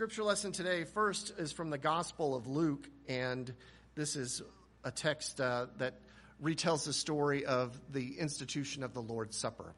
Scripture 0.00 0.24
lesson 0.24 0.50
today 0.50 0.84
first 0.84 1.34
is 1.36 1.52
from 1.52 1.68
the 1.68 1.76
Gospel 1.76 2.34
of 2.34 2.46
Luke, 2.46 2.88
and 3.06 3.52
this 3.94 4.16
is 4.16 4.40
a 4.82 4.90
text 4.90 5.38
uh, 5.42 5.66
that 5.76 6.00
retells 6.42 6.86
the 6.86 6.92
story 6.94 7.44
of 7.44 7.78
the 7.92 8.18
institution 8.18 8.82
of 8.82 8.94
the 8.94 9.02
Lord's 9.02 9.36
Supper. 9.36 9.74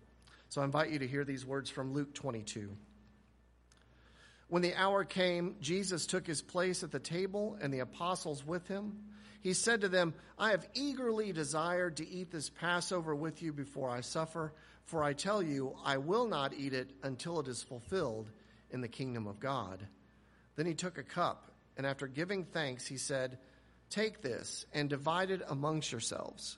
So 0.49 0.61
I 0.61 0.65
invite 0.65 0.91
you 0.91 1.01
to 1.01 1.09
hear 1.09 1.25
these 1.25 1.45
words 1.45 1.71
from 1.71 1.93
Luke 1.93 2.15
22. 2.15 2.71
When 4.47 4.63
the 4.63 4.77
hour 4.77 5.05
came, 5.05 5.57
Jesus 5.61 6.07
took 6.07 6.25
his 6.25 6.41
place 6.41 6.85
at 6.85 6.93
the 6.93 7.01
table 7.01 7.59
and 7.61 7.75
the 7.75 7.81
apostles 7.81 8.47
with 8.47 8.69
him. 8.69 8.99
He 9.41 9.55
said 9.55 9.81
to 9.81 9.89
them, 9.89 10.15
I 10.39 10.51
have 10.51 10.69
eagerly 10.75 11.33
desired 11.33 11.97
to 11.97 12.09
eat 12.09 12.31
this 12.31 12.49
Passover 12.49 13.13
with 13.13 13.43
you 13.43 13.53
before 13.53 13.91
I 13.91 14.03
suffer, 14.03 14.53
for 14.85 15.03
I 15.03 15.15
tell 15.15 15.43
you, 15.43 15.75
I 15.85 15.97
will 15.97 16.29
not 16.29 16.55
eat 16.55 16.75
it 16.75 16.93
until 17.03 17.41
it 17.41 17.49
is 17.49 17.61
fulfilled 17.61 18.31
in 18.71 18.83
the 18.83 18.89
kingdom 18.89 19.27
of 19.27 19.41
God. 19.41 19.85
Then 20.57 20.67
he 20.67 20.75
took 20.75 20.99
a 20.99 21.03
cup, 21.03 21.51
and 21.77 21.87
after 21.87 22.07
giving 22.07 22.45
thanks, 22.45 22.87
he 22.87 22.97
said, 22.97 23.39
Take 23.91 24.23
this 24.23 24.67
and 24.73 24.89
divide 24.89 25.31
it 25.31 25.43
amongst 25.49 25.93
yourselves. 25.93 26.57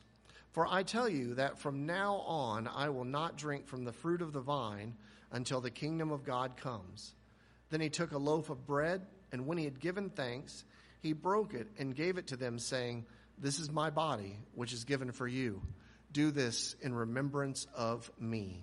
For 0.53 0.67
I 0.69 0.85
tell 0.85 1.09
you 1.09 1.35
that 1.35 1.59
from 1.59 1.85
now 1.85 2.17
on 2.27 2.69
I 2.69 2.91
will 2.91 3.05
not 3.05 3.37
drink 3.37 3.67
from 3.67 3.85
the 3.85 3.93
fruit 3.93 4.23
of 4.23 4.33
the 4.33 4.41
vine 4.41 4.95
until 5.33 5.61
the 5.61 5.71
kingdom 5.71 6.13
of 6.13 6.25
God 6.25 6.57
comes. 6.57 7.13
Then 7.71 7.81
he 7.81 7.91
took 7.91 8.13
a 8.13 8.19
loaf 8.19 8.51
of 8.51 8.67
bread, 8.67 9.03
and 9.33 9.47
when 9.47 9.59
he 9.59 9.65
had 9.65 9.81
given 9.81 10.11
thanks, 10.11 10.65
he 11.01 11.13
broke 11.13 11.55
it 11.55 11.67
and 11.77 11.95
gave 11.95 12.19
it 12.19 12.29
to 12.29 12.37
them, 12.37 12.61
saying, 12.61 13.05
This 13.37 13.59
is 13.59 13.71
my 13.71 13.91
body, 13.91 14.39
which 14.55 14.73
is 14.73 14.85
given 14.85 15.11
for 15.11 15.27
you. 15.27 15.61
Do 16.13 16.31
this 16.31 16.77
in 16.81 16.95
remembrance 16.95 17.67
of 17.75 18.09
me. 18.21 18.63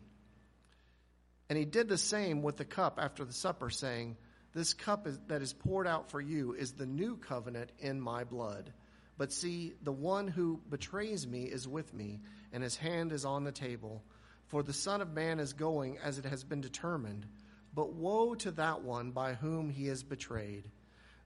And 1.50 1.58
he 1.58 1.66
did 1.66 1.90
the 1.90 1.98
same 1.98 2.42
with 2.42 2.56
the 2.56 2.64
cup 2.64 3.00
after 3.02 3.26
the 3.26 3.34
supper, 3.34 3.70
saying, 3.70 4.16
this 4.54 4.74
cup 4.74 5.08
is, 5.08 5.18
that 5.28 5.42
is 5.42 5.54
poured 5.54 5.88
out 5.88 6.10
for 6.10 6.20
you 6.20 6.54
is 6.54 6.74
the 6.74 6.86
new 6.86 7.16
covenant 7.16 7.72
in 7.80 8.02
my 8.02 8.24
blood. 8.24 8.74
But 9.18 9.32
see, 9.32 9.74
the 9.84 9.92
one 9.92 10.28
who 10.28 10.60
betrays 10.70 11.28
me 11.28 11.44
is 11.44 11.68
with 11.68 11.94
me, 11.94 12.22
and 12.52 12.64
his 12.64 12.76
hand 12.76 13.12
is 13.12 13.24
on 13.24 13.44
the 13.44 13.52
table. 13.52 14.04
For 14.48 14.64
the 14.64 14.74
Son 14.74 15.00
of 15.00 15.14
Man 15.14 15.40
is 15.40 15.54
going 15.54 15.98
as 16.00 16.18
it 16.18 16.26
has 16.26 16.44
been 16.44 16.60
determined. 16.60 17.26
But 17.74 17.94
woe 17.94 18.36
to 18.36 18.52
that 18.52 18.82
one 18.82 19.12
by 19.12 19.34
whom 19.34 19.70
he 19.70 19.88
is 19.88 20.04
betrayed. 20.04 20.70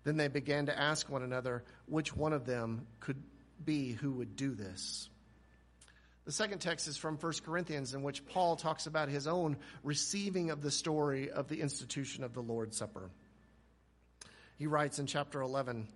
Then 0.04 0.18
they 0.18 0.28
began 0.28 0.68
to 0.68 0.80
ask 0.80 1.10
one 1.10 1.24
another 1.24 1.64
which 1.88 2.16
one 2.16 2.34
of 2.34 2.46
them 2.46 2.86
could 3.00 3.22
be 3.64 3.94
who 3.94 4.12
would 4.12 4.36
do 4.36 4.54
this. 4.54 5.10
The 6.26 6.32
second 6.32 6.60
text 6.60 6.88
is 6.88 6.98
from 6.98 7.18
1 7.18 7.34
Corinthians, 7.46 7.94
in 7.94 8.02
which 8.02 8.26
Paul 8.26 8.56
talks 8.56 8.88
about 8.88 9.10
his 9.10 9.28
own 9.28 9.58
receiving 9.84 10.50
of 10.50 10.62
the 10.62 10.72
story 10.72 11.30
of 11.30 11.48
the 11.48 11.62
institution 11.62 12.24
of 12.24 12.34
the 12.34 12.42
Lord's 12.42 12.78
Supper. 12.78 13.12
He 14.58 14.66
writes 14.68 14.98
in 15.00 15.06
chapter 15.06 15.42
11 15.42 15.88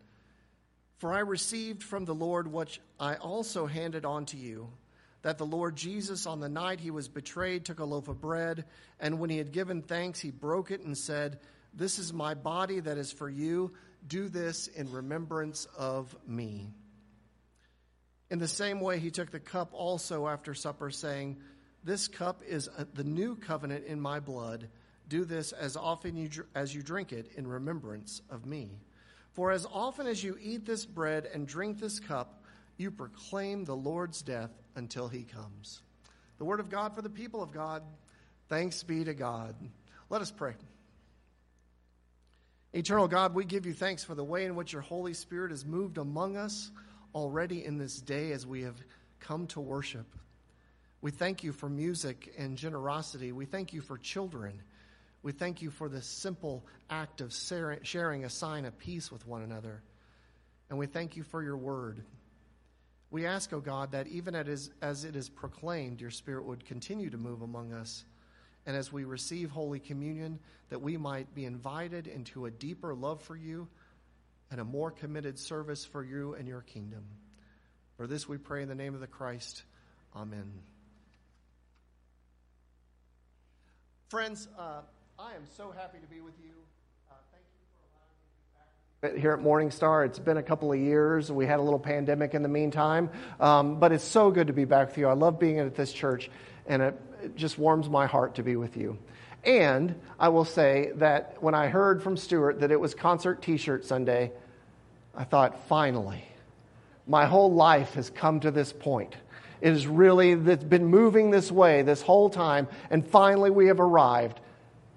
For 0.99 1.13
I 1.13 1.19
received 1.19 1.81
from 1.81 2.05
the 2.05 2.13
Lord 2.13 2.47
what 2.47 2.77
I 2.99 3.15
also 3.15 3.65
handed 3.65 4.05
on 4.05 4.25
to 4.27 4.37
you 4.37 4.69
that 5.21 5.37
the 5.37 5.45
Lord 5.45 5.75
Jesus, 5.75 6.25
on 6.25 6.39
the 6.39 6.49
night 6.49 6.79
he 6.79 6.91
was 6.91 7.07
betrayed, 7.07 7.65
took 7.65 7.79
a 7.79 7.85
loaf 7.85 8.07
of 8.07 8.21
bread, 8.21 8.65
and 8.99 9.19
when 9.19 9.29
he 9.29 9.37
had 9.37 9.51
given 9.51 9.81
thanks, 9.81 10.19
he 10.19 10.31
broke 10.31 10.71
it 10.71 10.81
and 10.81 10.97
said, 10.97 11.39
This 11.73 11.99
is 11.99 12.13
my 12.13 12.33
body 12.33 12.79
that 12.79 12.97
is 12.97 13.11
for 13.11 13.29
you. 13.29 13.73
Do 14.07 14.29
this 14.29 14.67
in 14.67 14.91
remembrance 14.91 15.67
of 15.77 16.15
me. 16.25 16.69
In 18.29 18.39
the 18.39 18.47
same 18.47 18.79
way, 18.79 18.99
he 18.99 19.09
took 19.09 19.31
the 19.31 19.39
cup 19.39 19.69
also 19.73 20.27
after 20.27 20.53
supper, 20.53 20.91
saying, 20.91 21.37
This 21.83 22.07
cup 22.07 22.41
is 22.47 22.67
uh, 22.67 22.85
the 22.93 23.03
new 23.03 23.35
covenant 23.35 23.85
in 23.85 23.99
my 23.99 24.19
blood. 24.19 24.69
Do 25.07 25.25
this 25.25 25.51
as 25.51 25.75
often 25.75 26.15
you, 26.15 26.29
as 26.53 26.73
you 26.73 26.83
drink 26.83 27.11
it 27.11 27.31
in 27.35 27.47
remembrance 27.47 28.21
of 28.29 28.45
me. 28.45 28.69
For 29.33 29.51
as 29.51 29.65
often 29.65 30.05
as 30.05 30.23
you 30.23 30.37
eat 30.41 30.65
this 30.65 30.85
bread 30.85 31.27
and 31.33 31.47
drink 31.47 31.79
this 31.79 31.99
cup, 31.99 32.43
you 32.77 32.91
proclaim 32.91 33.65
the 33.65 33.75
Lord's 33.75 34.21
death 34.21 34.51
until 34.75 35.07
he 35.07 35.23
comes. 35.23 35.81
The 36.37 36.45
word 36.45 36.59
of 36.59 36.69
God 36.69 36.95
for 36.95 37.01
the 37.01 37.09
people 37.09 37.41
of 37.41 37.51
God. 37.51 37.83
Thanks 38.47 38.83
be 38.83 39.03
to 39.03 39.13
God. 39.13 39.55
Let 40.09 40.21
us 40.21 40.31
pray. 40.31 40.53
Eternal 42.73 43.07
God, 43.07 43.33
we 43.33 43.45
give 43.45 43.65
you 43.65 43.73
thanks 43.73 44.03
for 44.03 44.13
the 44.13 44.23
way 44.23 44.45
in 44.45 44.55
which 44.55 44.73
your 44.73 44.83
Holy 44.83 45.13
Spirit 45.13 45.49
has 45.49 45.65
moved 45.65 45.97
among 45.97 46.37
us 46.37 46.71
already 47.13 47.65
in 47.65 47.77
this 47.77 47.99
day 48.01 48.31
as 48.31 48.45
we 48.45 48.63
have 48.63 48.75
come 49.19 49.47
to 49.47 49.59
worship. 49.59 50.05
We 51.01 51.11
thank 51.11 51.43
you 51.43 51.53
for 51.53 51.69
music 51.69 52.33
and 52.37 52.57
generosity. 52.57 53.31
We 53.31 53.45
thank 53.45 53.73
you 53.73 53.81
for 53.81 53.97
children. 53.97 54.61
We 55.21 55.31
thank 55.31 55.61
you 55.61 55.69
for 55.69 55.89
the 55.89 56.01
simple 56.01 56.65
act 56.89 57.21
of 57.21 57.33
sharing 57.33 58.25
a 58.25 58.29
sign 58.29 58.65
of 58.65 58.77
peace 58.77 59.11
with 59.11 59.25
one 59.27 59.41
another. 59.41 59.81
And 60.69 60.77
we 60.77 60.87
thank 60.87 61.15
you 61.15 61.23
for 61.23 61.41
your 61.41 61.57
word. 61.57 62.03
We 63.11 63.25
ask, 63.25 63.51
O 63.53 63.57
oh 63.57 63.59
God, 63.59 63.91
that 63.93 64.07
even 64.07 64.35
as 64.35 65.03
it 65.03 65.15
is 65.15 65.29
proclaimed, 65.29 65.99
your 65.99 66.11
Spirit 66.11 66.45
would 66.45 66.65
continue 66.65 67.09
to 67.09 67.17
move 67.17 67.41
among 67.41 67.73
us. 67.73 68.05
And 68.65 68.75
as 68.77 68.93
we 68.93 69.03
receive 69.03 69.49
Holy 69.49 69.79
Communion, 69.79 70.39
that 70.69 70.81
we 70.81 70.95
might 70.95 71.33
be 71.33 71.45
invited 71.45 72.07
into 72.07 72.45
a 72.45 72.51
deeper 72.51 72.93
love 72.93 73.21
for 73.21 73.35
you 73.35 73.67
and 74.51 74.59
a 74.59 74.63
more 74.63 74.91
committed 74.91 75.37
service 75.37 75.85
for 75.85 76.03
you 76.03 76.33
and 76.33 76.47
your 76.47 76.61
kingdom. 76.61 77.03
For 77.97 78.07
this 78.07 78.27
we 78.27 78.37
pray 78.37 78.61
in 78.61 78.69
the 78.69 78.75
name 78.75 78.93
of 78.93 79.01
the 79.01 79.07
Christ. 79.07 79.63
Amen. 80.15 80.51
Friends, 84.09 84.47
uh, 84.57 84.81
I 85.19 85.35
am 85.35 85.43
so 85.55 85.71
happy 85.71 85.99
to 85.99 86.07
be 86.07 86.19
with 86.19 86.33
you. 86.41 86.51
Uh, 87.11 87.13
thank 87.31 87.43
you 87.53 87.65
for 87.75 87.83
allowing 87.91 88.09
me 88.15 89.11
to 89.11 89.11
be 89.11 89.15
back 89.15 89.21
here 89.21 89.33
at 89.33 89.39
Morning 89.39 89.69
Star. 89.69 90.03
It's 90.03 90.17
been 90.17 90.37
a 90.37 90.43
couple 90.43 90.71
of 90.71 90.79
years. 90.79 91.31
We 91.31 91.45
had 91.45 91.59
a 91.59 91.61
little 91.61 91.79
pandemic 91.79 92.33
in 92.33 92.41
the 92.41 92.49
meantime, 92.49 93.11
um, 93.39 93.79
but 93.79 93.91
it's 93.91 94.03
so 94.03 94.31
good 94.31 94.47
to 94.47 94.53
be 94.53 94.65
back 94.65 94.87
with 94.87 94.97
you. 94.97 95.07
I 95.07 95.13
love 95.13 95.37
being 95.37 95.59
at 95.59 95.75
this 95.75 95.93
church, 95.93 96.31
and 96.65 96.81
it, 96.81 96.99
it 97.21 97.35
just 97.35 97.59
warms 97.59 97.87
my 97.87 98.07
heart 98.07 98.35
to 98.35 98.43
be 98.43 98.55
with 98.55 98.77
you. 98.77 98.97
And 99.43 99.95
I 100.19 100.29
will 100.29 100.45
say 100.45 100.91
that 100.95 101.41
when 101.41 101.55
I 101.55 101.67
heard 101.67 102.03
from 102.03 102.17
Stuart 102.17 102.59
that 102.59 102.71
it 102.71 102.79
was 102.79 102.93
concert 102.93 103.41
t 103.41 103.57
shirt 103.57 103.85
Sunday, 103.85 104.31
I 105.15 105.23
thought, 105.23 105.67
finally, 105.67 106.23
my 107.07 107.25
whole 107.25 107.51
life 107.51 107.93
has 107.93 108.09
come 108.09 108.41
to 108.41 108.51
this 108.51 108.71
point. 108.73 109.15
It 109.61 109.69
has 109.69 109.87
really 109.87 110.35
been 110.35 110.85
moving 110.85 111.31
this 111.31 111.51
way 111.51 111.81
this 111.81 112.01
whole 112.01 112.29
time, 112.29 112.67
and 112.89 113.05
finally 113.05 113.49
we 113.49 113.67
have 113.67 113.79
arrived 113.79 114.39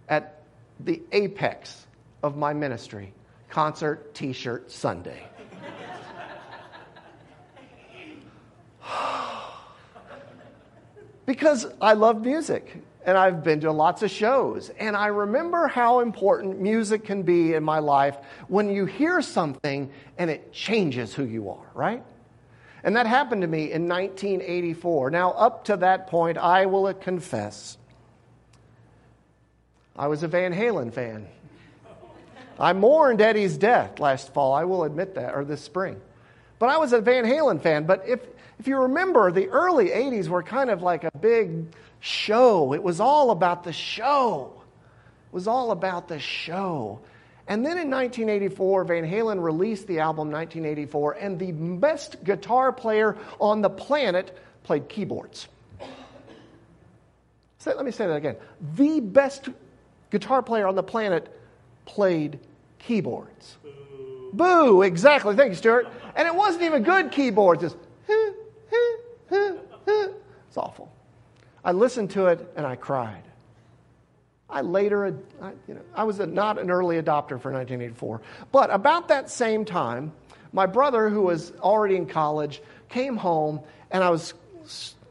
at 0.08 0.42
the 0.80 1.00
apex 1.12 1.86
of 2.22 2.36
my 2.36 2.52
ministry 2.52 3.12
concert 3.48 4.14
t 4.14 4.32
shirt 4.32 4.70
Sunday. 4.70 5.26
because 11.26 11.66
I 11.80 11.92
love 11.94 12.24
music 12.24 12.82
and 13.04 13.18
I've 13.18 13.42
been 13.42 13.60
to 13.60 13.72
lots 13.72 14.02
of 14.02 14.10
shows. 14.10 14.70
And 14.78 14.96
I 14.96 15.08
remember 15.08 15.66
how 15.66 16.00
important 16.00 16.60
music 16.60 17.04
can 17.04 17.22
be 17.22 17.54
in 17.54 17.64
my 17.64 17.78
life 17.78 18.16
when 18.48 18.68
you 18.70 18.86
hear 18.86 19.20
something 19.22 19.90
and 20.18 20.30
it 20.30 20.52
changes 20.52 21.14
who 21.14 21.24
you 21.24 21.50
are, 21.50 21.66
right? 21.74 22.02
And 22.84 22.96
that 22.96 23.06
happened 23.06 23.42
to 23.42 23.48
me 23.48 23.72
in 23.72 23.88
1984. 23.88 25.10
Now, 25.10 25.32
up 25.32 25.64
to 25.66 25.76
that 25.78 26.08
point, 26.08 26.38
I 26.38 26.66
will 26.66 26.92
confess, 26.94 27.78
I 29.96 30.08
was 30.08 30.22
a 30.22 30.28
Van 30.28 30.52
Halen 30.52 30.92
fan. 30.92 31.28
I 32.58 32.72
mourned 32.72 33.20
Eddie's 33.20 33.56
death 33.56 33.98
last 33.98 34.32
fall, 34.34 34.52
I 34.52 34.64
will 34.64 34.84
admit 34.84 35.14
that, 35.14 35.34
or 35.34 35.44
this 35.44 35.60
spring. 35.60 36.00
But 36.58 36.68
I 36.68 36.78
was 36.78 36.92
a 36.92 37.00
Van 37.00 37.24
Halen 37.24 37.60
fan. 37.60 37.86
But 37.86 38.04
if, 38.06 38.20
if 38.58 38.68
you 38.68 38.76
remember, 38.76 39.32
the 39.32 39.48
early 39.48 39.88
80s 39.88 40.28
were 40.28 40.42
kind 40.42 40.70
of 40.70 40.82
like 40.82 41.04
a 41.04 41.10
big 41.18 41.66
show. 42.02 42.74
It 42.74 42.82
was 42.82 43.00
all 43.00 43.30
about 43.30 43.62
the 43.64 43.72
show. 43.72 44.52
It 45.30 45.34
was 45.34 45.46
all 45.46 45.70
about 45.70 46.08
the 46.08 46.18
show. 46.18 47.00
And 47.46 47.64
then 47.64 47.78
in 47.78 47.90
1984, 47.90 48.84
Van 48.84 49.04
Halen 49.04 49.42
released 49.42 49.86
the 49.86 50.00
album 50.00 50.30
1984, 50.30 51.12
and 51.12 51.38
the 51.38 51.52
best 51.52 52.22
guitar 52.22 52.72
player 52.72 53.16
on 53.40 53.62
the 53.62 53.70
planet 53.70 54.36
played 54.64 54.88
keyboards. 54.88 55.48
So 57.58 57.72
let 57.74 57.84
me 57.84 57.92
say 57.92 58.06
that 58.06 58.16
again. 58.16 58.36
The 58.74 59.00
best 59.00 59.48
guitar 60.10 60.42
player 60.42 60.66
on 60.66 60.74
the 60.74 60.82
planet 60.82 61.32
played 61.84 62.40
keyboards. 62.80 63.56
Boo, 63.62 64.30
Boo 64.32 64.82
exactly. 64.82 65.36
Thank 65.36 65.50
you, 65.50 65.56
Stuart. 65.56 65.86
And 66.16 66.26
it 66.26 66.34
wasn't 66.34 66.64
even 66.64 66.82
good 66.82 67.12
keyboards. 67.12 67.62
It's, 67.62 67.74
it's 67.74 67.86
I 71.64 71.72
listened 71.72 72.10
to 72.12 72.26
it 72.26 72.52
and 72.56 72.66
I 72.66 72.76
cried. 72.76 73.22
I 74.50 74.60
later, 74.60 75.16
I, 75.40 75.52
you 75.66 75.74
know, 75.74 75.80
I 75.94 76.04
was 76.04 76.20
a, 76.20 76.26
not 76.26 76.58
an 76.58 76.70
early 76.70 76.96
adopter 76.96 77.40
for 77.40 77.50
1984. 77.50 78.20
But 78.50 78.70
about 78.70 79.08
that 79.08 79.30
same 79.30 79.64
time, 79.64 80.12
my 80.52 80.66
brother, 80.66 81.08
who 81.08 81.22
was 81.22 81.52
already 81.60 81.96
in 81.96 82.06
college, 82.06 82.60
came 82.88 83.16
home 83.16 83.60
and 83.90 84.04
I 84.04 84.10
was 84.10 84.34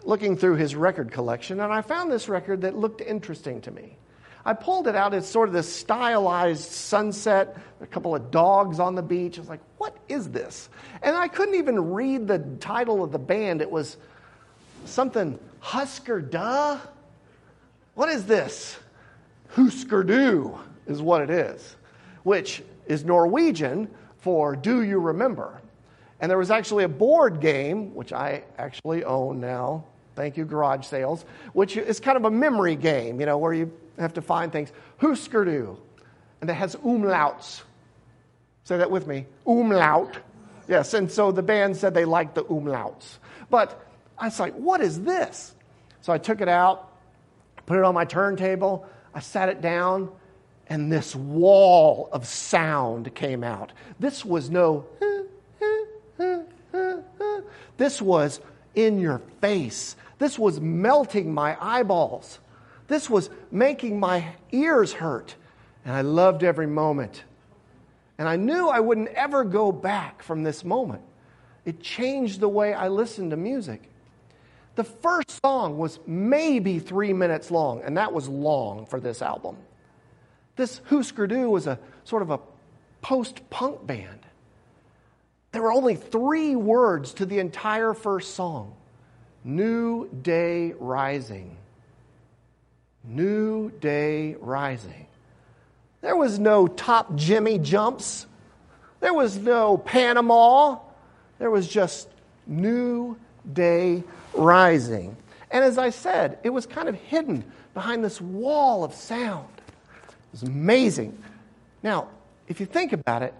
looking 0.03 0.37
through 0.37 0.55
his 0.55 0.75
record 0.75 1.11
collection 1.11 1.59
and 1.59 1.73
I 1.73 1.81
found 1.81 2.11
this 2.11 2.29
record 2.29 2.61
that 2.61 2.77
looked 2.77 3.01
interesting 3.01 3.61
to 3.61 3.71
me. 3.71 3.97
I 4.43 4.53
pulled 4.53 4.87
it 4.87 4.95
out. 4.95 5.13
It's 5.13 5.27
sort 5.27 5.49
of 5.49 5.53
this 5.53 5.73
stylized 5.73 6.71
sunset, 6.71 7.57
a 7.79 7.87
couple 7.87 8.15
of 8.15 8.31
dogs 8.31 8.79
on 8.79 8.95
the 8.95 9.03
beach. 9.03 9.37
I 9.37 9.41
was 9.41 9.49
like, 9.49 9.61
what 9.77 9.95
is 10.09 10.29
this? 10.29 10.69
And 11.03 11.15
I 11.15 11.27
couldn't 11.27 11.55
even 11.55 11.91
read 11.91 12.27
the 12.27 12.39
title 12.59 13.03
of 13.03 13.11
the 13.11 13.19
band. 13.19 13.61
It 13.61 13.69
was 13.69 13.97
something 14.85 15.37
Husker 15.61 16.21
Du. 16.21 16.79
What 17.93 18.09
is 18.09 18.25
this? 18.25 18.77
Husker 19.49 20.59
is 20.87 21.01
what 21.01 21.21
it 21.21 21.29
is, 21.29 21.75
which 22.23 22.63
is 22.87 23.05
Norwegian 23.05 23.89
for 24.17 24.55
Do 24.55 24.81
You 24.81 24.99
Remember? 24.99 25.61
And 26.19 26.29
there 26.29 26.37
was 26.37 26.51
actually 26.51 26.83
a 26.83 26.89
board 26.89 27.39
game, 27.39 27.95
which 27.95 28.11
I 28.11 28.43
actually 28.57 29.03
own 29.03 29.39
now. 29.39 29.85
Thank 30.15 30.35
you, 30.35 30.45
garage 30.45 30.85
sales, 30.85 31.25
which 31.53 31.77
is 31.77 31.99
kind 31.99 32.17
of 32.17 32.25
a 32.25 32.31
memory 32.31 32.75
game, 32.75 33.19
you 33.19 33.25
know, 33.25 33.37
where 33.37 33.53
you 33.53 33.71
have 33.97 34.13
to 34.15 34.21
find 34.21 34.51
things. 34.51 34.71
Husker. 34.97 35.43
And 36.41 36.49
it 36.49 36.53
has 36.53 36.75
umlauts. 36.77 37.61
Say 38.63 38.77
that 38.77 38.91
with 38.91 39.07
me. 39.07 39.25
Umlaut. 39.47 40.17
Yes, 40.67 40.93
and 40.93 41.11
so 41.11 41.31
the 41.31 41.43
band 41.43 41.75
said 41.77 41.93
they 41.93 42.05
liked 42.05 42.35
the 42.35 42.43
umlauts. 42.45 43.17
But 43.49 43.83
I 44.17 44.25
was 44.25 44.39
like, 44.39 44.53
what 44.53 44.81
is 44.81 45.01
this? 45.01 45.53
So 46.01 46.13
I 46.13 46.17
took 46.17 46.41
it 46.41 46.47
out, 46.47 46.91
put 47.65 47.77
it 47.77 47.83
on 47.83 47.93
my 47.93 48.05
turntable, 48.05 48.87
I 49.13 49.19
sat 49.19 49.49
it 49.49 49.61
down, 49.61 50.09
and 50.67 50.91
this 50.91 51.15
wall 51.15 52.09
of 52.11 52.25
sound 52.25 53.13
came 53.13 53.43
out. 53.43 53.71
This 53.99 54.23
was 54.23 54.49
no, 54.49 54.85
this 57.77 58.01
was 58.01 58.39
in 58.75 58.99
your 58.99 59.21
face. 59.41 59.95
This 60.17 60.39
was 60.39 60.61
melting 60.61 61.33
my 61.33 61.57
eyeballs. 61.59 62.39
This 62.87 63.09
was 63.09 63.29
making 63.51 63.99
my 63.99 64.33
ears 64.51 64.93
hurt. 64.93 65.35
And 65.83 65.95
I 65.95 66.01
loved 66.01 66.43
every 66.43 66.67
moment. 66.67 67.23
And 68.17 68.29
I 68.29 68.35
knew 68.35 68.69
I 68.69 68.79
wouldn't 68.79 69.09
ever 69.09 69.43
go 69.43 69.71
back 69.71 70.21
from 70.21 70.43
this 70.43 70.63
moment. 70.63 71.01
It 71.65 71.81
changed 71.81 72.39
the 72.39 72.49
way 72.49 72.73
I 72.73 72.87
listened 72.87 73.31
to 73.31 73.37
music. 73.37 73.90
The 74.75 74.83
first 74.83 75.39
song 75.43 75.77
was 75.77 75.99
maybe 76.07 76.79
three 76.79 77.13
minutes 77.13 77.51
long, 77.51 77.81
and 77.83 77.97
that 77.97 78.13
was 78.13 78.27
long 78.29 78.85
for 78.85 78.99
this 78.99 79.21
album. 79.21 79.57
This 80.55 80.81
Husker 80.85 81.27
Du 81.27 81.49
was 81.49 81.67
a 81.67 81.79
sort 82.03 82.21
of 82.21 82.29
a 82.29 82.39
post 83.01 83.49
punk 83.49 83.85
band. 83.85 84.19
There 85.51 85.61
were 85.61 85.73
only 85.73 85.95
three 85.95 86.55
words 86.55 87.13
to 87.15 87.25
the 87.25 87.39
entire 87.39 87.93
first 87.93 88.35
song 88.35 88.73
New 89.43 90.07
Day 90.21 90.73
Rising. 90.79 91.57
New 93.03 93.71
Day 93.71 94.35
Rising. 94.39 95.07
There 96.01 96.15
was 96.15 96.39
no 96.39 96.67
top 96.67 97.15
Jimmy 97.15 97.59
jumps. 97.59 98.27
There 98.99 99.13
was 99.13 99.37
no 99.37 99.77
Panama. 99.77 100.79
There 101.39 101.49
was 101.49 101.67
just 101.67 102.07
New 102.45 103.17
Day 103.51 104.03
Rising. 104.33 105.17
And 105.49 105.63
as 105.63 105.77
I 105.77 105.89
said, 105.89 106.39
it 106.43 106.49
was 106.49 106.65
kind 106.65 106.87
of 106.87 106.95
hidden 106.95 107.43
behind 107.73 108.03
this 108.03 108.21
wall 108.21 108.83
of 108.83 108.93
sound. 108.93 109.47
It 110.07 110.31
was 110.31 110.43
amazing. 110.43 111.17
Now, 111.83 112.07
if 112.47 112.59
you 112.59 112.65
think 112.65 112.93
about 112.93 113.23
it, 113.23 113.33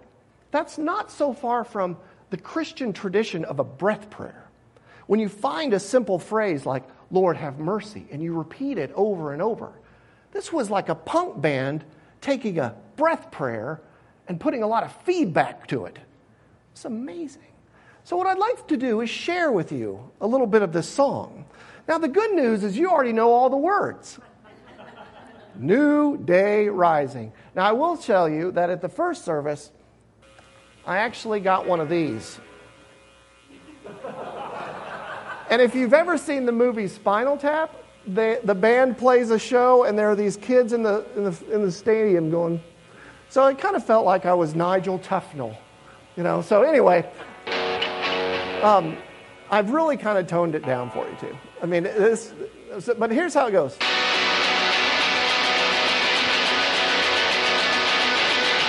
that's 0.50 0.78
not 0.78 1.10
so 1.10 1.32
far 1.32 1.64
from 1.64 1.96
the 2.30 2.36
Christian 2.36 2.92
tradition 2.92 3.44
of 3.44 3.58
a 3.58 3.64
breath 3.64 4.10
prayer. 4.10 4.44
When 5.06 5.20
you 5.20 5.28
find 5.28 5.72
a 5.74 5.80
simple 5.80 6.18
phrase 6.18 6.66
like, 6.66 6.84
Lord, 7.10 7.36
have 7.36 7.58
mercy, 7.58 8.06
and 8.10 8.22
you 8.22 8.34
repeat 8.34 8.78
it 8.78 8.90
over 8.94 9.32
and 9.32 9.42
over, 9.42 9.72
this 10.32 10.52
was 10.52 10.70
like 10.70 10.88
a 10.88 10.94
punk 10.94 11.40
band 11.40 11.84
taking 12.20 12.58
a 12.58 12.74
breath 12.96 13.30
prayer 13.30 13.80
and 14.28 14.40
putting 14.40 14.62
a 14.62 14.66
lot 14.66 14.82
of 14.82 14.92
feedback 15.02 15.66
to 15.68 15.84
it. 15.84 15.98
It's 16.72 16.84
amazing. 16.84 17.42
So, 18.04 18.16
what 18.16 18.26
I'd 18.26 18.38
like 18.38 18.66
to 18.68 18.76
do 18.76 19.00
is 19.00 19.10
share 19.10 19.52
with 19.52 19.70
you 19.70 20.10
a 20.20 20.26
little 20.26 20.46
bit 20.46 20.62
of 20.62 20.72
this 20.72 20.88
song. 20.88 21.44
Now, 21.86 21.98
the 21.98 22.08
good 22.08 22.32
news 22.32 22.64
is 22.64 22.76
you 22.76 22.90
already 22.90 23.12
know 23.12 23.32
all 23.32 23.48
the 23.48 23.56
words. 23.56 24.18
New 25.56 26.16
day 26.16 26.68
rising. 26.68 27.32
Now, 27.54 27.64
I 27.64 27.72
will 27.72 27.96
tell 27.96 28.28
you 28.28 28.50
that 28.52 28.70
at 28.70 28.80
the 28.80 28.88
first 28.88 29.24
service, 29.24 29.70
I 30.84 30.98
actually 30.98 31.40
got 31.40 31.66
one 31.66 31.78
of 31.78 31.88
these. 31.88 32.40
and 35.50 35.62
if 35.62 35.74
you've 35.74 35.94
ever 35.94 36.18
seen 36.18 36.44
the 36.44 36.52
movie 36.52 36.88
Spinal 36.88 37.36
Tap, 37.36 37.76
they, 38.04 38.40
the 38.42 38.54
band 38.54 38.98
plays 38.98 39.30
a 39.30 39.38
show, 39.38 39.84
and 39.84 39.96
there 39.96 40.10
are 40.10 40.16
these 40.16 40.36
kids 40.36 40.72
in 40.72 40.82
the, 40.82 41.04
in 41.16 41.24
the, 41.24 41.54
in 41.54 41.62
the 41.62 41.70
stadium 41.70 42.30
going. 42.30 42.60
So 43.28 43.46
it 43.46 43.58
kind 43.58 43.76
of 43.76 43.86
felt 43.86 44.04
like 44.04 44.26
I 44.26 44.34
was 44.34 44.56
Nigel 44.56 44.98
Tufnel, 44.98 45.56
you 46.16 46.24
know. 46.24 46.42
So 46.42 46.62
anyway, 46.62 47.08
um, 48.62 48.96
I've 49.50 49.70
really 49.70 49.96
kind 49.96 50.18
of 50.18 50.26
toned 50.26 50.54
it 50.54 50.64
down 50.64 50.90
for 50.90 51.06
you 51.06 51.16
too. 51.20 51.36
I 51.62 51.66
mean, 51.66 51.82
this, 51.82 52.32
but 52.98 53.10
here's 53.10 53.34
how 53.34 53.46
it 53.48 53.52
goes. 53.52 53.76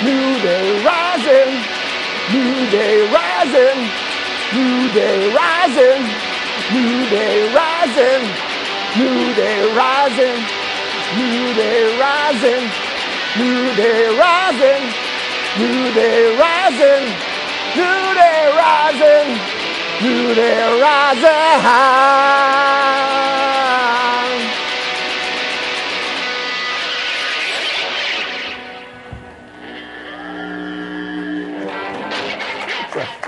New 0.04 0.42
day 0.44 0.84
rising, 0.84 1.56
new 2.34 2.70
day 2.70 3.08
rising, 3.14 3.80
new 4.52 4.92
day 4.92 5.34
rising, 5.34 6.04
new 6.74 7.10
day 7.10 7.56
rising, 7.56 8.24
new 9.00 9.34
day 9.36 9.78
rising, 9.78 10.36
new 11.16 11.54
day 11.56 11.98
rising, 11.98 12.64
new 13.40 13.76
day 13.76 14.20
rising, 14.20 14.84
new 15.60 15.94
day 15.94 16.38
rising, 16.38 17.06
new 17.78 18.14
day 18.16 18.54
rising 18.58 19.53
to 20.04 20.36
their 20.36 20.82
rising 20.82 21.24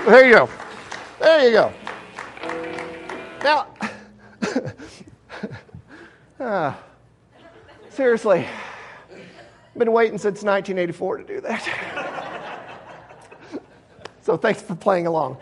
There 0.06 0.24
you 0.28 0.34
go. 0.34 0.48
There 1.18 1.48
you 1.48 1.50
go. 1.50 1.72
Now, 3.42 3.66
uh, 6.38 6.74
seriously, 7.88 8.46
been 9.76 9.90
waiting 9.92 10.18
since 10.18 10.44
1984 10.44 11.16
to 11.16 11.24
do 11.24 11.40
that. 11.40 11.62
so 14.22 14.36
thanks 14.36 14.62
for 14.62 14.76
playing 14.76 15.06
along. 15.06 15.38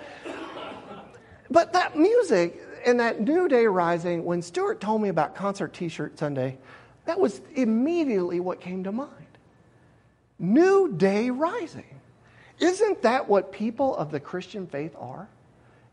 But 1.50 1.72
that 1.72 1.96
music 1.96 2.60
and 2.86 3.00
that 3.00 3.20
New 3.20 3.48
Day 3.48 3.66
Rising, 3.66 4.24
when 4.24 4.42
Stuart 4.42 4.80
told 4.80 5.02
me 5.02 5.08
about 5.08 5.34
Concert 5.34 5.72
T 5.72 5.88
shirt 5.88 6.18
Sunday, 6.18 6.58
that 7.06 7.18
was 7.18 7.40
immediately 7.54 8.40
what 8.40 8.60
came 8.60 8.84
to 8.84 8.92
mind. 8.92 9.10
New 10.38 10.92
Day 10.92 11.30
Rising. 11.30 12.00
Isn't 12.58 13.02
that 13.02 13.28
what 13.28 13.52
people 13.52 13.96
of 13.96 14.10
the 14.10 14.20
Christian 14.20 14.66
faith 14.66 14.94
are? 14.98 15.28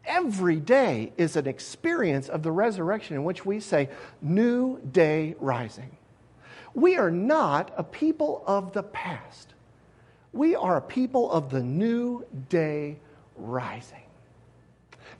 Every 0.05 0.55
day 0.55 1.13
is 1.17 1.35
an 1.35 1.47
experience 1.47 2.27
of 2.27 2.43
the 2.43 2.51
resurrection 2.51 3.15
in 3.15 3.23
which 3.23 3.45
we 3.45 3.59
say, 3.59 3.89
New 4.21 4.79
Day 4.79 5.35
Rising. 5.39 5.97
We 6.73 6.97
are 6.97 7.11
not 7.11 7.71
a 7.77 7.83
people 7.83 8.43
of 8.47 8.73
the 8.73 8.83
past. 8.83 9.53
We 10.33 10.55
are 10.55 10.77
a 10.77 10.81
people 10.81 11.31
of 11.31 11.49
the 11.49 11.61
new 11.61 12.25
day 12.49 12.97
rising. 13.35 14.03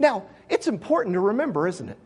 Now, 0.01 0.23
it's 0.49 0.67
important 0.67 1.13
to 1.13 1.19
remember, 1.19 1.67
isn't 1.67 1.87
it? 1.87 1.97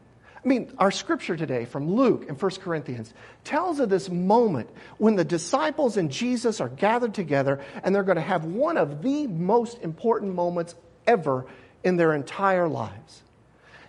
I 0.43 0.47
mean, 0.47 0.69
our 0.77 0.91
scripture 0.91 1.37
today 1.37 1.63
from 1.63 1.89
Luke 1.89 2.25
and 2.27 2.39
1 2.39 2.51
Corinthians 2.55 3.13
tells 3.45 3.79
of 3.79 3.89
this 3.89 4.09
moment 4.09 4.69
when 4.97 5.15
the 5.15 5.23
disciples 5.23 5.95
and 5.95 6.11
Jesus 6.11 6.59
are 6.59 6.67
gathered 6.67 7.13
together 7.13 7.61
and 7.83 7.95
they're 7.95 8.03
going 8.03 8.17
to 8.17 8.21
have 8.21 8.43
one 8.43 8.75
of 8.75 9.01
the 9.01 9.27
most 9.27 9.79
important 9.79 10.35
moments 10.35 10.75
ever 11.07 11.45
in 11.85 11.95
their 11.95 12.13
entire 12.13 12.67
lives. 12.67 13.23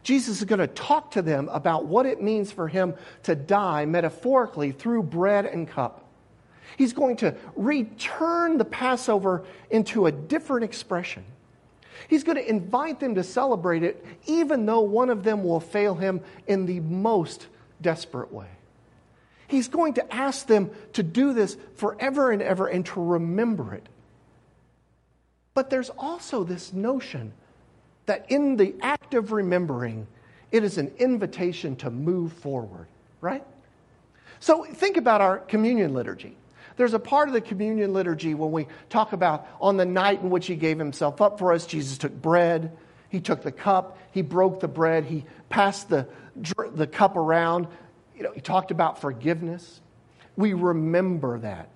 Jesus 0.04 0.38
is 0.38 0.44
going 0.44 0.60
to 0.60 0.68
talk 0.68 1.10
to 1.10 1.20
them 1.20 1.48
about 1.48 1.86
what 1.86 2.06
it 2.06 2.22
means 2.22 2.52
for 2.52 2.68
him 2.68 2.94
to 3.24 3.34
die 3.34 3.86
metaphorically 3.86 4.70
through 4.70 5.02
bread 5.02 5.46
and 5.46 5.68
cup. 5.68 6.04
He's 6.78 6.92
going 6.92 7.16
to 7.18 7.34
return 7.56 8.56
the 8.56 8.64
Passover 8.64 9.44
into 9.68 10.06
a 10.06 10.12
different 10.12 10.62
expression. 10.62 11.24
He's 12.08 12.24
going 12.24 12.36
to 12.36 12.48
invite 12.48 13.00
them 13.00 13.14
to 13.14 13.22
celebrate 13.22 13.82
it, 13.82 14.04
even 14.26 14.66
though 14.66 14.80
one 14.80 15.10
of 15.10 15.24
them 15.24 15.44
will 15.44 15.60
fail 15.60 15.94
him 15.94 16.20
in 16.46 16.66
the 16.66 16.80
most 16.80 17.46
desperate 17.80 18.32
way. 18.32 18.48
He's 19.48 19.68
going 19.68 19.94
to 19.94 20.14
ask 20.14 20.46
them 20.46 20.70
to 20.94 21.02
do 21.02 21.32
this 21.32 21.56
forever 21.76 22.30
and 22.30 22.42
ever 22.42 22.66
and 22.66 22.84
to 22.86 23.02
remember 23.02 23.74
it. 23.74 23.88
But 25.54 25.70
there's 25.70 25.90
also 25.90 26.44
this 26.44 26.72
notion 26.72 27.32
that 28.06 28.26
in 28.30 28.56
the 28.56 28.74
act 28.82 29.14
of 29.14 29.32
remembering, 29.32 30.06
it 30.52 30.64
is 30.64 30.78
an 30.78 30.92
invitation 30.98 31.76
to 31.76 31.90
move 31.90 32.32
forward, 32.32 32.86
right? 33.20 33.44
So 34.40 34.64
think 34.64 34.96
about 34.96 35.20
our 35.20 35.38
communion 35.38 35.94
liturgy. 35.94 36.36
There's 36.76 36.94
a 36.94 36.98
part 36.98 37.28
of 37.28 37.34
the 37.34 37.40
communion 37.40 37.92
liturgy 37.92 38.34
when 38.34 38.52
we 38.52 38.66
talk 38.90 39.12
about 39.12 39.46
on 39.60 39.76
the 39.76 39.86
night 39.86 40.22
in 40.22 40.30
which 40.30 40.46
he 40.46 40.56
gave 40.56 40.78
himself 40.78 41.20
up 41.20 41.38
for 41.38 41.52
us, 41.52 41.66
Jesus 41.66 41.98
took 41.98 42.12
bread, 42.12 42.76
he 43.08 43.20
took 43.20 43.42
the 43.42 43.52
cup, 43.52 43.98
he 44.12 44.22
broke 44.22 44.60
the 44.60 44.68
bread, 44.68 45.04
he 45.04 45.24
passed 45.48 45.88
the, 45.88 46.06
the 46.74 46.86
cup 46.86 47.16
around. 47.16 47.68
You 48.14 48.24
know, 48.24 48.32
he 48.32 48.40
talked 48.40 48.70
about 48.70 49.00
forgiveness. 49.00 49.80
We 50.36 50.52
remember 50.52 51.38
that. 51.38 51.70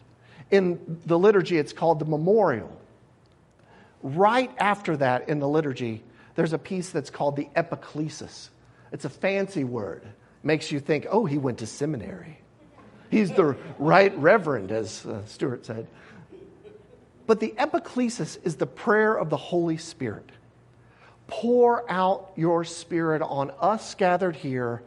In 0.50 1.00
the 1.06 1.18
liturgy, 1.18 1.56
it's 1.56 1.72
called 1.72 1.98
the 1.98 2.04
memorial. 2.04 2.76
Right 4.02 4.50
after 4.58 4.96
that, 4.98 5.28
in 5.28 5.38
the 5.38 5.48
liturgy, 5.48 6.02
there's 6.34 6.52
a 6.52 6.58
piece 6.58 6.90
that's 6.90 7.10
called 7.10 7.36
the 7.36 7.48
epiclesis. 7.56 8.48
It's 8.92 9.04
a 9.04 9.10
fancy 9.10 9.64
word. 9.64 10.02
Makes 10.42 10.72
you 10.72 10.80
think, 10.80 11.06
oh, 11.10 11.26
he 11.26 11.38
went 11.38 11.58
to 11.58 11.66
seminary. 11.66 12.38
He's 13.10 13.32
the 13.32 13.56
right 13.78 14.16
reverend, 14.16 14.70
as 14.70 15.04
uh, 15.04 15.24
Stuart 15.26 15.66
said. 15.66 15.86
But 17.26 17.40
the 17.40 17.54
epiclesis 17.58 18.38
is 18.44 18.56
the 18.56 18.66
prayer 18.66 19.14
of 19.14 19.30
the 19.30 19.36
Holy 19.36 19.76
Spirit. 19.76 20.30
Pour 21.26 21.88
out 21.90 22.32
your 22.36 22.64
Spirit 22.64 23.22
on 23.22 23.52
us 23.60 23.94
gathered 23.94 24.36
here 24.36 24.82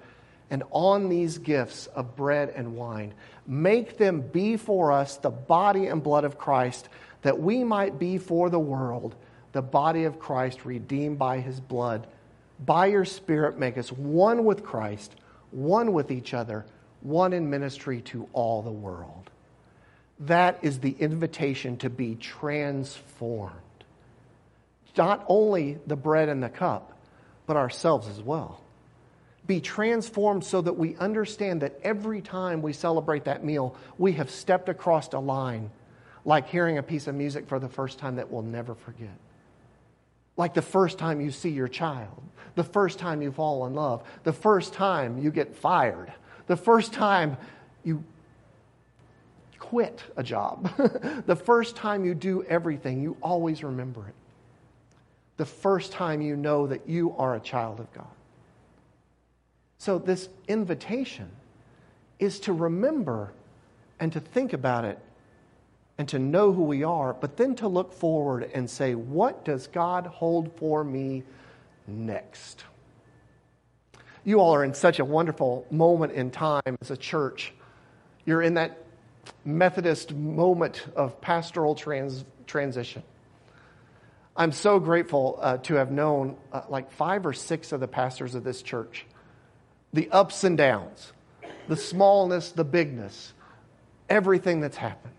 and 0.49 0.63
on 0.71 1.09
these 1.09 1.37
gifts 1.37 1.87
of 1.87 2.15
bread 2.15 2.51
and 2.55 2.75
wine. 2.75 3.13
Make 3.47 3.97
them 3.97 4.21
be 4.21 4.57
for 4.57 4.91
us 4.91 5.17
the 5.17 5.29
body 5.29 5.87
and 5.87 6.03
blood 6.03 6.23
of 6.23 6.37
Christ, 6.37 6.89
that 7.21 7.39
we 7.39 7.63
might 7.63 7.97
be 7.97 8.17
for 8.17 8.49
the 8.49 8.59
world 8.59 9.15
the 9.53 9.61
body 9.61 10.03
of 10.03 10.19
Christ 10.19 10.65
redeemed 10.65 11.17
by 11.17 11.39
his 11.39 11.59
blood. 11.59 12.07
By 12.59 12.87
your 12.87 13.05
Spirit, 13.05 13.57
make 13.57 13.77
us 13.77 13.91
one 13.91 14.45
with 14.45 14.63
Christ, 14.63 15.15
one 15.51 15.93
with 15.93 16.11
each 16.11 16.33
other, 16.33 16.65
one 17.03 17.33
in 17.33 17.49
ministry 17.49 18.01
to 18.01 18.27
all 18.33 18.61
the 18.61 18.71
world. 18.71 19.29
That 20.21 20.59
is 20.61 20.79
the 20.79 20.95
invitation 20.99 21.77
to 21.77 21.89
be 21.89 22.15
transformed. 22.15 23.57
Not 24.95 25.25
only 25.27 25.79
the 25.85 25.95
bread 25.95 26.29
and 26.29 26.41
the 26.41 26.49
cup, 26.49 26.97
but 27.45 27.57
ourselves 27.57 28.07
as 28.07 28.21
well. 28.21 28.61
Be 29.45 29.59
transformed 29.59 30.45
so 30.45 30.61
that 30.61 30.77
we 30.77 30.95
understand 30.95 31.61
that 31.61 31.77
every 31.83 32.21
time 32.21 32.61
we 32.61 32.71
celebrate 32.71 33.25
that 33.25 33.43
meal, 33.43 33.75
we 33.97 34.13
have 34.13 34.29
stepped 34.29 34.69
across 34.69 35.11
a 35.11 35.19
line, 35.19 35.69
like 36.23 36.47
hearing 36.47 36.77
a 36.77 36.83
piece 36.83 37.07
of 37.07 37.15
music 37.15 37.47
for 37.47 37.59
the 37.59 37.67
first 37.67 37.99
time 37.99 38.15
that 38.15 38.31
we'll 38.31 38.43
never 38.43 38.75
forget. 38.75 39.17
Like 40.37 40.53
the 40.53 40.61
first 40.61 40.97
time 40.97 41.19
you 41.19 41.31
see 41.31 41.49
your 41.49 41.67
child, 41.67 42.23
the 42.55 42.63
first 42.63 42.99
time 42.99 43.21
you 43.21 43.31
fall 43.31 43.65
in 43.65 43.73
love, 43.73 44.03
the 44.23 44.31
first 44.31 44.73
time 44.73 45.17
you 45.17 45.31
get 45.31 45.55
fired, 45.55 46.13
the 46.47 46.57
first 46.57 46.93
time 46.93 47.37
you 47.83 48.03
quit 49.59 50.03
a 50.17 50.23
job, 50.23 50.69
the 51.25 51.35
first 51.35 51.75
time 51.75 52.05
you 52.05 52.13
do 52.13 52.43
everything, 52.43 53.01
you 53.01 53.17
always 53.21 53.63
remember 53.63 54.07
it. 54.07 54.13
The 55.37 55.45
first 55.45 55.91
time 55.91 56.21
you 56.21 56.35
know 56.35 56.67
that 56.67 56.87
you 56.87 57.15
are 57.17 57.35
a 57.35 57.39
child 57.39 57.79
of 57.79 57.91
God. 57.93 58.05
So, 59.79 59.97
this 59.97 60.29
invitation 60.47 61.29
is 62.19 62.39
to 62.41 62.53
remember 62.53 63.33
and 63.99 64.13
to 64.13 64.19
think 64.19 64.53
about 64.53 64.85
it 64.85 64.99
and 65.97 66.07
to 66.09 66.19
know 66.19 66.51
who 66.51 66.63
we 66.63 66.83
are, 66.83 67.13
but 67.13 67.37
then 67.37 67.55
to 67.55 67.67
look 67.67 67.93
forward 67.93 68.49
and 68.53 68.69
say, 68.69 68.95
what 68.95 69.45
does 69.45 69.67
God 69.67 70.05
hold 70.05 70.51
for 70.57 70.83
me 70.83 71.23
next? 71.87 72.63
You 74.23 74.39
all 74.39 74.55
are 74.55 74.63
in 74.63 74.73
such 74.73 74.99
a 74.99 75.05
wonderful 75.05 75.65
moment 75.69 76.13
in 76.13 76.31
time 76.31 76.77
as 76.81 76.91
a 76.91 76.97
church. 76.97 77.53
You're 78.25 78.41
in 78.41 78.53
that 78.55 78.79
Methodist 79.45 80.13
moment 80.13 80.85
of 80.95 81.19
pastoral 81.21 81.75
trans- 81.75 82.25
transition. 82.45 83.03
I'm 84.35 84.51
so 84.51 84.79
grateful 84.79 85.37
uh, 85.41 85.57
to 85.57 85.75
have 85.75 85.91
known 85.91 86.37
uh, 86.51 86.61
like 86.69 86.91
five 86.91 87.25
or 87.25 87.33
six 87.33 87.71
of 87.71 87.79
the 87.79 87.87
pastors 87.87 88.35
of 88.35 88.43
this 88.43 88.61
church. 88.61 89.05
The 89.93 90.09
ups 90.09 90.43
and 90.43 90.57
downs, 90.57 91.13
the 91.67 91.77
smallness, 91.77 92.51
the 92.51 92.63
bigness, 92.63 93.33
everything 94.09 94.59
that's 94.59 94.77
happened. 94.77 95.13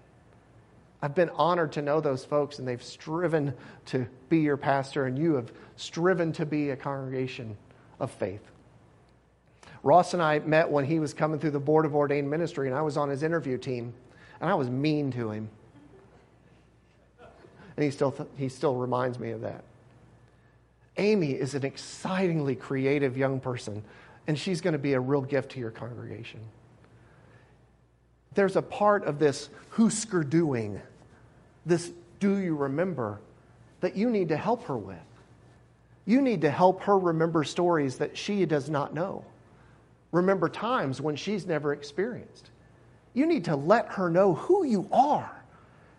I've 1.00 1.14
been 1.14 1.30
honored 1.30 1.72
to 1.72 1.82
know 1.82 2.00
those 2.00 2.24
folks, 2.24 2.58
and 2.58 2.66
they've 2.66 2.82
striven 2.82 3.54
to 3.86 4.06
be 4.28 4.38
your 4.40 4.56
pastor, 4.56 5.06
and 5.06 5.18
you 5.18 5.34
have 5.34 5.52
striven 5.76 6.32
to 6.32 6.46
be 6.46 6.70
a 6.70 6.76
congregation 6.76 7.56
of 8.00 8.10
faith. 8.10 8.40
Ross 9.84 10.14
and 10.14 10.22
I 10.22 10.38
met 10.40 10.70
when 10.70 10.86
he 10.86 10.98
was 10.98 11.12
coming 11.12 11.38
through 11.38 11.50
the 11.50 11.60
Board 11.60 11.84
of 11.84 11.94
Ordained 11.94 12.28
Ministry, 12.28 12.68
and 12.68 12.76
I 12.76 12.80
was 12.80 12.96
on 12.96 13.10
his 13.10 13.22
interview 13.22 13.58
team, 13.58 13.92
and 14.40 14.48
I 14.48 14.54
was 14.54 14.70
mean 14.70 15.12
to 15.12 15.30
him. 15.30 15.50
And 17.76 17.84
he 17.84 17.90
still, 17.90 18.10
th- 18.10 18.28
he 18.38 18.48
still 18.48 18.76
reminds 18.76 19.18
me 19.18 19.30
of 19.30 19.42
that. 19.42 19.62
Amy 20.96 21.32
is 21.32 21.54
an 21.54 21.66
excitingly 21.66 22.54
creative 22.54 23.18
young 23.18 23.38
person, 23.40 23.84
and 24.26 24.38
she's 24.38 24.62
going 24.62 24.72
to 24.72 24.78
be 24.78 24.94
a 24.94 25.00
real 25.00 25.20
gift 25.20 25.50
to 25.52 25.60
your 25.60 25.70
congregation. 25.70 26.40
There's 28.32 28.56
a 28.56 28.62
part 28.62 29.04
of 29.04 29.18
this 29.18 29.50
Husker 29.70 30.24
doing 30.24 30.80
this 31.66 31.92
do 32.20 32.38
you 32.38 32.56
remember 32.56 33.20
that 33.80 33.96
you 33.96 34.08
need 34.08 34.30
to 34.30 34.36
help 34.36 34.64
her 34.64 34.78
with. 34.78 34.96
You 36.06 36.22
need 36.22 36.40
to 36.40 36.50
help 36.50 36.80
her 36.84 36.98
remember 36.98 37.44
stories 37.44 37.98
that 37.98 38.16
she 38.16 38.46
does 38.46 38.70
not 38.70 38.94
know. 38.94 39.24
Remember 40.14 40.48
times 40.48 41.00
when 41.00 41.16
she's 41.16 41.46
never 41.46 41.72
experienced. 41.72 42.50
You 43.12 43.26
need 43.26 43.44
to 43.46 43.56
let 43.56 43.88
her 43.92 44.08
know 44.08 44.34
who 44.34 44.64
you 44.64 44.88
are 44.92 45.30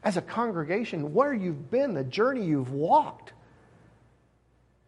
as 0.04 0.18
a 0.18 0.22
congregation, 0.22 1.14
where 1.14 1.34
you've 1.34 1.70
been, 1.70 1.94
the 1.94 2.04
journey 2.04 2.46
you've 2.46 2.72
walked. 2.72 3.34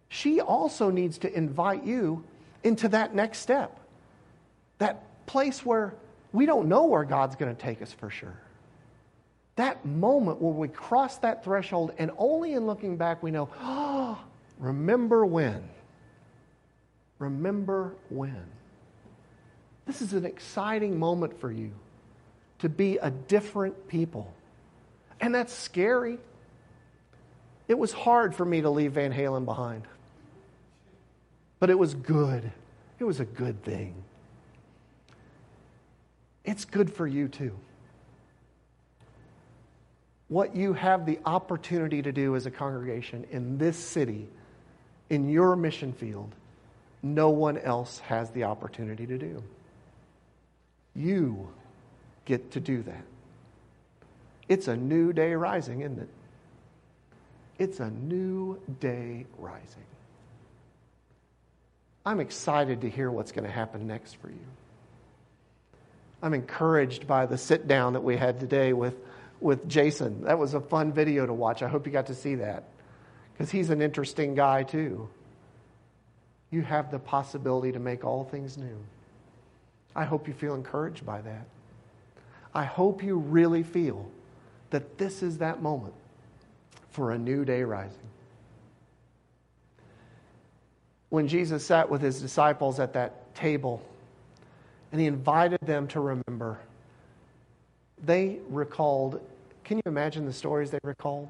She 0.09 0.41
also 0.41 0.89
needs 0.89 1.17
to 1.19 1.33
invite 1.33 1.83
you 1.83 2.23
into 2.63 2.87
that 2.89 3.13
next 3.13 3.39
step, 3.39 3.79
that 4.77 5.03
place 5.25 5.65
where 5.65 5.93
we 6.31 6.45
don't 6.45 6.67
know 6.67 6.85
where 6.85 7.03
God's 7.03 7.35
going 7.35 7.55
to 7.55 7.61
take 7.61 7.81
us 7.81 7.91
for 7.91 8.09
sure 8.09 8.37
that 9.57 9.83
moment 9.85 10.39
when 10.39 10.55
we 10.55 10.67
cross 10.67 11.17
that 11.17 11.43
threshold, 11.43 11.91
and 11.97 12.11
only 12.17 12.53
in 12.53 12.65
looking 12.65 12.95
back 12.95 13.21
we 13.21 13.31
know, 13.31 13.49
oh, 13.59 14.17
remember 14.57 15.25
when. 15.25 15.67
Remember 17.19 17.95
when. 18.09 18.45
This 19.87 20.01
is 20.01 20.13
an 20.13 20.25
exciting 20.25 20.99
moment 20.99 21.39
for 21.39 21.51
you 21.51 21.71
to 22.59 22.69
be 22.69 22.97
a 22.97 23.09
different 23.09 23.87
people. 23.87 24.31
And 25.19 25.33
that's 25.33 25.53
scary. 25.53 26.19
It 27.67 27.79
was 27.79 27.91
hard 27.91 28.35
for 28.35 28.45
me 28.45 28.61
to 28.61 28.69
leave 28.69 28.93
Van 28.93 29.11
Halen 29.11 29.45
behind, 29.45 29.83
but 31.59 31.69
it 31.69 31.79
was 31.79 31.95
good. 31.95 32.51
It 32.99 33.03
was 33.03 33.19
a 33.19 33.25
good 33.25 33.63
thing. 33.63 33.95
It's 36.45 36.65
good 36.65 36.91
for 36.91 37.07
you 37.07 37.27
too 37.27 37.57
what 40.27 40.55
you 40.55 40.73
have 40.73 41.05
the 41.05 41.19
opportunity 41.25 42.01
to 42.01 42.11
do 42.11 42.35
as 42.35 42.45
a 42.45 42.51
congregation 42.51 43.25
in 43.31 43.57
this 43.57 43.77
city, 43.77 44.27
in 45.09 45.29
your 45.29 45.55
mission 45.55 45.93
field, 45.93 46.33
no 47.01 47.29
one 47.29 47.57
else 47.57 47.99
has 47.99 48.29
the 48.31 48.43
opportunity 48.43 49.05
to 49.05 49.17
do. 49.17 49.41
You 50.97 51.49
get 52.25 52.51
to 52.51 52.59
do 52.59 52.81
that. 52.81 53.03
It's 54.49 54.67
a 54.67 54.75
new 54.75 55.13
day 55.13 55.33
rising, 55.35 55.81
isn't 55.81 55.99
it? 55.99 56.09
It's 57.59 57.79
a 57.79 57.89
new 57.89 58.59
day 58.79 59.25
rising. 59.37 59.85
I'm 62.05 62.19
excited 62.19 62.81
to 62.81 62.89
hear 62.89 63.11
what's 63.11 63.31
going 63.31 63.45
to 63.45 63.51
happen 63.51 63.85
next 63.85 64.15
for 64.15 64.29
you. 64.29 64.45
I'm 66.21 66.33
encouraged 66.33 67.05
by 67.05 67.25
the 67.27 67.37
sit 67.37 67.67
down 67.67 67.93
that 67.93 68.01
we 68.01 68.17
had 68.17 68.39
today 68.39 68.73
with 68.73 68.95
with 69.39 69.67
Jason. 69.67 70.23
That 70.23 70.39
was 70.39 70.53
a 70.53 70.61
fun 70.61 70.91
video 70.91 71.25
to 71.25 71.33
watch. 71.33 71.61
I 71.61 71.67
hope 71.67 71.85
you 71.85 71.91
got 71.91 72.07
to 72.07 72.15
see 72.15 72.35
that 72.35 72.63
because 73.33 73.51
he's 73.51 73.69
an 73.69 73.81
interesting 73.81 74.33
guy 74.33 74.63
too. 74.63 75.09
You 76.49 76.61
have 76.63 76.91
the 76.91 76.99
possibility 76.99 77.71
to 77.73 77.79
make 77.79 78.03
all 78.03 78.23
things 78.23 78.57
new. 78.57 78.77
I 79.97 80.05
hope 80.05 80.27
you 80.27 80.33
feel 80.33 80.53
encouraged 80.53 81.05
by 81.05 81.21
that. 81.21 81.47
I 82.53 82.63
hope 82.63 83.03
you 83.03 83.17
really 83.17 83.63
feel 83.63 84.09
that 84.69 84.99
this 84.99 85.23
is 85.23 85.39
that 85.39 85.61
moment 85.61 85.95
for 86.91 87.11
a 87.11 87.17
new 87.17 87.43
day 87.43 87.63
rising. 87.63 87.97
When 91.09 91.27
Jesus 91.27 91.65
sat 91.65 91.89
with 91.89 92.01
his 92.01 92.21
disciples 92.21 92.79
at 92.79 92.93
that 92.93 93.33
table 93.33 93.81
and 94.91 95.01
he 95.01 95.07
invited 95.07 95.59
them 95.61 95.87
to 95.89 95.99
remember 95.99 96.59
they 98.03 98.37
recalled, 98.49 99.19
can 99.63 99.77
you 99.77 99.83
imagine 99.87 100.25
the 100.25 100.33
stories 100.33 100.69
they 100.69 100.79
recalled? 100.83 101.27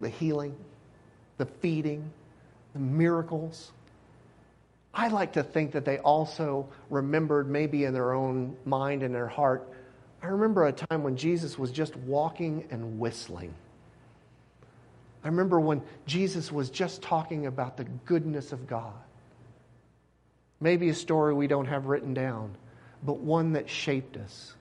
The 0.00 0.10
healing, 0.10 0.54
the 1.38 1.46
feeding, 1.46 2.10
the 2.74 2.78
miracles. 2.78 3.72
I 4.92 5.08
like 5.08 5.34
to 5.34 5.42
think 5.42 5.72
that 5.72 5.84
they 5.84 5.98
also 5.98 6.68
remembered, 6.90 7.48
maybe 7.48 7.84
in 7.84 7.92
their 7.92 8.12
own 8.12 8.56
mind 8.64 9.02
and 9.02 9.14
their 9.14 9.28
heart, 9.28 9.68
I 10.22 10.28
remember 10.28 10.66
a 10.66 10.72
time 10.72 11.02
when 11.02 11.16
Jesus 11.16 11.58
was 11.58 11.70
just 11.70 11.94
walking 11.96 12.66
and 12.70 12.98
whistling. 12.98 13.54
I 15.22 15.28
remember 15.28 15.60
when 15.60 15.82
Jesus 16.06 16.50
was 16.50 16.70
just 16.70 17.02
talking 17.02 17.46
about 17.46 17.76
the 17.76 17.84
goodness 17.84 18.52
of 18.52 18.66
God. 18.66 18.94
Maybe 20.60 20.88
a 20.88 20.94
story 20.94 21.34
we 21.34 21.46
don't 21.46 21.66
have 21.66 21.86
written 21.86 22.14
down, 22.14 22.56
but 23.04 23.18
one 23.18 23.52
that 23.52 23.70
shaped 23.70 24.16
us. 24.16 24.54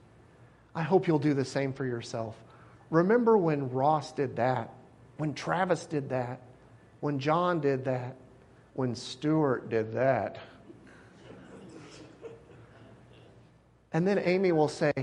I 0.76 0.84
hope 0.84 1.08
you'll 1.08 1.18
do 1.18 1.34
the 1.34 1.46
same 1.46 1.74
for 1.74 1.86
yourself. 1.86 2.36
Remember 2.92 3.36
when 3.38 3.72
Ross 3.72 4.12
did 4.12 4.36
that, 4.36 4.74
when 5.18 5.34
Travis 5.34 5.88
did 5.88 6.10
that, 6.10 6.42
when 7.00 7.18
John 7.18 7.60
did 7.60 7.86
that, 7.86 8.16
when 8.78 8.94
Stuart 8.94 9.70
did 9.70 9.92
that. 9.94 10.38
And 13.92 14.08
then 14.08 14.20
Amy 14.20 14.52
will 14.52 14.68
say, 14.68 14.94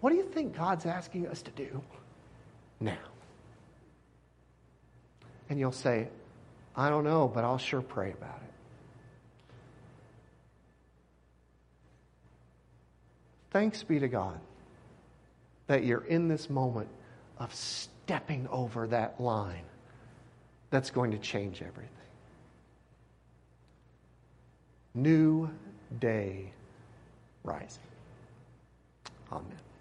What 0.00 0.10
do 0.10 0.16
you 0.16 0.24
think 0.24 0.56
God's 0.56 0.86
asking 0.86 1.26
us 1.26 1.42
to 1.42 1.50
do 1.50 1.82
now? 2.80 2.96
And 5.50 5.60
you'll 5.60 5.72
say, 5.72 6.08
I 6.74 6.88
don't 6.88 7.04
know, 7.04 7.28
but 7.28 7.44
I'll 7.44 7.58
sure 7.58 7.82
pray 7.82 8.12
about 8.12 8.40
it. 8.42 9.54
Thanks 13.50 13.82
be 13.82 13.98
to 13.98 14.08
God 14.08 14.40
that 15.66 15.84
you're 15.84 16.06
in 16.06 16.28
this 16.28 16.48
moment 16.48 16.88
of 17.36 17.54
stepping 17.54 18.48
over 18.48 18.86
that 18.86 19.20
line 19.20 19.64
that's 20.70 20.88
going 20.88 21.10
to 21.10 21.18
change 21.18 21.60
everything. 21.60 22.01
New 24.94 25.50
day 25.98 26.52
rising. 27.44 27.88
Amen. 29.32 29.71